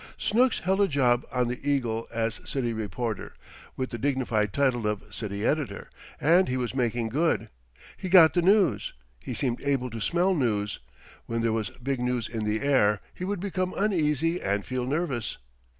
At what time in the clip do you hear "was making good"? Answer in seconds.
6.57-7.49